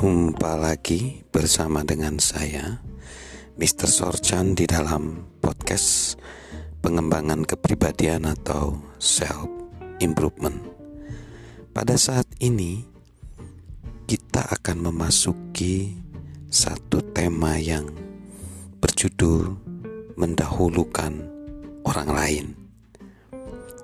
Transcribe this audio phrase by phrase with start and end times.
[0.00, 2.80] Berjumpa lagi bersama dengan saya
[3.60, 3.84] Mr.
[3.84, 6.16] Sorchan di dalam podcast
[6.80, 9.44] pengembangan kepribadian atau self
[10.00, 10.56] improvement.
[11.76, 12.80] Pada saat ini
[14.08, 15.92] kita akan memasuki
[16.48, 17.92] satu tema yang
[18.80, 19.52] berjudul
[20.16, 21.12] mendahulukan
[21.84, 22.46] orang lain.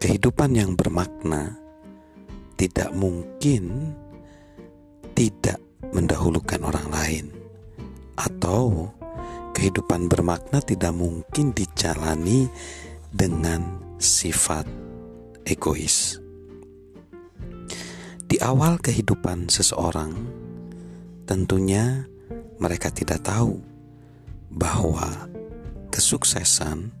[0.00, 1.52] Kehidupan yang bermakna
[2.56, 3.92] tidak mungkin
[5.12, 7.26] tidak mendahulukan orang lain,
[8.18, 8.90] atau
[9.54, 12.46] kehidupan bermakna tidak mungkin dijalani
[13.10, 14.66] dengan sifat
[15.46, 16.22] egois.
[18.28, 20.12] Di awal kehidupan seseorang,
[21.24, 22.04] tentunya
[22.60, 23.58] mereka tidak tahu
[24.52, 25.30] bahwa
[25.88, 26.92] kesuksesan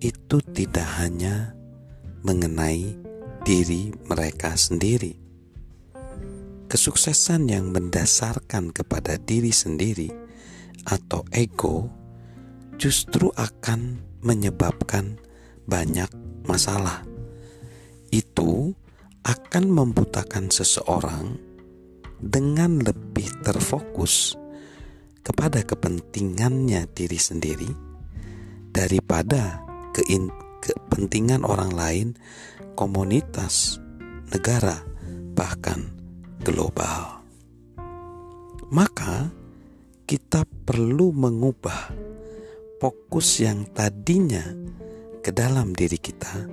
[0.00, 1.52] itu tidak hanya
[2.24, 2.96] mengenai
[3.44, 5.25] diri mereka sendiri
[6.66, 10.10] Kesuksesan yang mendasarkan kepada diri sendiri
[10.86, 11.86] atau ego
[12.74, 15.18] justru akan menyebabkan
[15.66, 16.10] banyak
[16.46, 17.06] masalah.
[18.10, 18.74] Itu
[19.22, 21.38] akan membutakan seseorang
[22.18, 24.38] dengan lebih terfokus
[25.22, 27.70] kepada kepentingannya diri sendiri
[28.70, 29.66] daripada
[30.62, 32.08] kepentingan orang lain,
[32.78, 33.82] komunitas,
[34.30, 34.84] negara,
[35.34, 35.95] bahkan
[36.46, 37.26] global.
[38.70, 39.34] Maka
[40.06, 41.90] kita perlu mengubah
[42.78, 44.46] fokus yang tadinya
[45.18, 46.46] ke dalam diri kita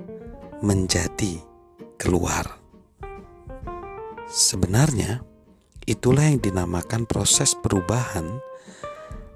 [0.66, 1.38] menjadi
[1.94, 2.58] keluar.
[4.26, 5.22] Sebenarnya,
[5.86, 8.42] itulah yang dinamakan proses perubahan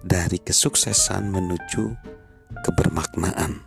[0.03, 1.95] dari kesuksesan menuju
[2.67, 3.62] kebermaknaan.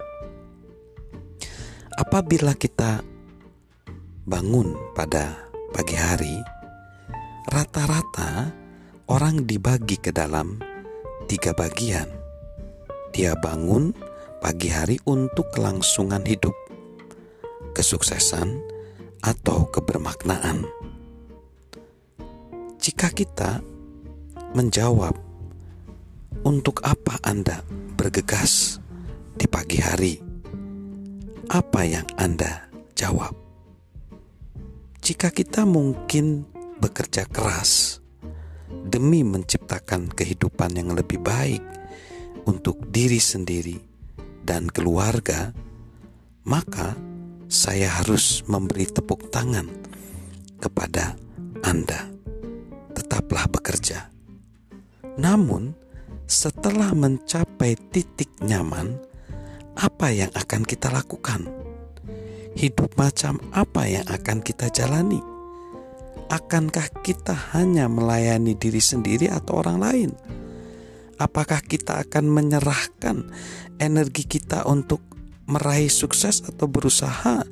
[1.95, 3.00] Apabila kita
[4.28, 6.61] bangun pada pagi hari,
[7.50, 8.53] Rata-rata
[9.09, 10.61] orang dibagi ke dalam
[11.25, 12.06] tiga bagian.
[13.09, 13.97] Dia bangun
[14.38, 16.53] pagi hari untuk kelangsungan hidup,
[17.74, 18.62] kesuksesan,
[19.25, 20.69] atau kebermaknaan.
[22.78, 23.66] Jika kita
[24.53, 25.18] menjawab,
[26.46, 27.66] "Untuk apa Anda
[27.97, 28.78] bergegas
[29.34, 30.22] di pagi hari?"
[31.50, 33.34] Apa yang Anda jawab?
[35.02, 36.46] Jika kita mungkin
[36.81, 38.02] bekerja keras
[38.90, 41.62] demi menciptakan kehidupan yang lebih baik
[42.50, 43.78] untuk diri sendiri
[44.42, 45.53] dan keluarga,
[46.50, 46.97] maka
[47.46, 49.70] saya harus memberi tepuk tangan
[50.58, 51.14] kepada
[51.62, 52.09] Anda.
[52.91, 54.09] Tetaplah bekerja.
[55.22, 55.75] Namun,
[56.25, 58.97] setelah mencapai titik nyaman,
[59.78, 61.47] apa yang akan kita lakukan?
[62.56, 65.31] Hidup macam apa yang akan kita jalani?
[66.31, 70.12] Akankah kita hanya melayani diri sendiri atau orang lain?
[71.19, 73.28] Apakah kita akan menyerahkan
[73.78, 75.03] energi kita untuk
[75.52, 77.44] meraih sukses atau berusaha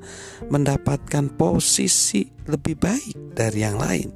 [0.47, 4.09] mendapatkan posisi lebih baik dari yang lain?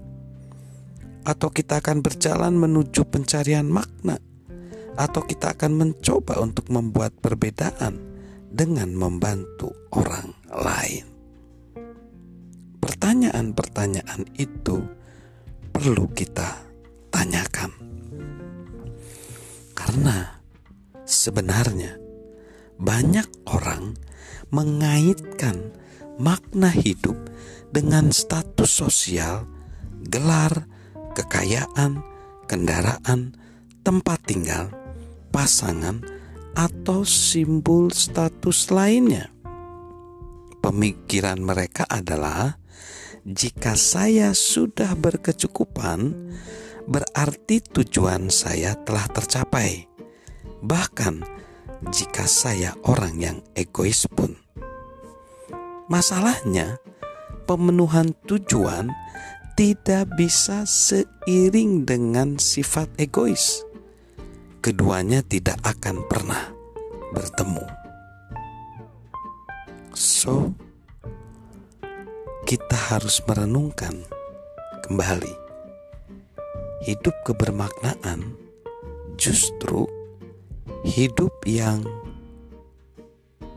[1.28, 4.18] Atau kita akan berjalan menuju pencarian makna?
[4.96, 8.00] Atau kita akan mencoba untuk membuat perbedaan
[8.50, 11.03] dengan membantu orang lain?
[13.13, 14.90] Pertanyaan-pertanyaan itu
[15.69, 16.66] perlu kita
[17.13, 17.69] tanyakan,
[19.78, 20.41] karena
[21.06, 21.94] sebenarnya
[22.81, 23.94] banyak orang
[24.50, 25.78] mengaitkan
[26.18, 27.13] makna hidup
[27.69, 29.46] dengan status sosial,
[30.09, 30.66] gelar,
[31.13, 32.02] kekayaan,
[32.50, 33.38] kendaraan,
[33.85, 34.73] tempat tinggal,
[35.29, 36.02] pasangan,
[36.57, 39.29] atau simbol status lainnya.
[40.66, 42.57] Pemikiran mereka adalah
[43.23, 46.11] jika saya sudah berkecukupan,
[46.84, 49.88] berarti tujuan saya telah tercapai.
[50.59, 51.23] Bahkan
[51.88, 54.35] jika saya orang yang egois pun.
[55.88, 56.84] Masalahnya,
[57.47, 58.91] pemenuhan tujuan
[59.55, 63.64] tidak bisa seiring dengan sifat egois.
[64.59, 66.52] Keduanya tidak akan pernah
[67.16, 67.64] bertemu.
[69.96, 70.55] So,
[72.53, 74.05] kita harus merenungkan
[74.85, 75.34] kembali.
[76.85, 78.38] Hidup kebermaknaan
[79.17, 79.90] justru
[80.85, 81.82] hidup yang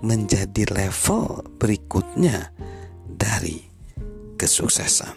[0.01, 2.57] menjadi level berikutnya
[3.05, 3.69] dari
[4.41, 5.13] kesuksesan.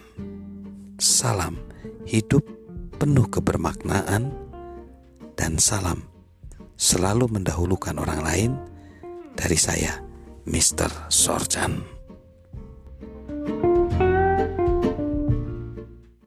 [1.00, 1.56] Salam
[2.04, 2.44] hidup
[3.00, 4.28] penuh kebermaknaan
[5.40, 6.04] dan salam
[6.76, 8.52] selalu mendahulukan orang lain
[9.40, 10.04] dari saya,
[10.44, 11.08] Mr.
[11.08, 11.99] Sorjan.